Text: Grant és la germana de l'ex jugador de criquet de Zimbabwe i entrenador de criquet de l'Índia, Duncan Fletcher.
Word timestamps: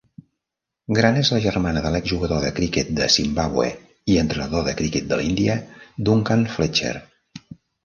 Grant 0.99 1.19
és 1.19 1.29
la 1.33 1.41
germana 1.43 1.83
de 1.87 1.91
l'ex 1.95 2.09
jugador 2.11 2.41
de 2.45 2.49
criquet 2.61 2.89
de 3.01 3.09
Zimbabwe 3.17 3.67
i 4.15 4.19
entrenador 4.23 4.67
de 4.71 4.75
criquet 4.81 5.07
de 5.13 5.23
l'Índia, 5.23 5.61
Duncan 6.11 6.51
Fletcher. 6.57 6.99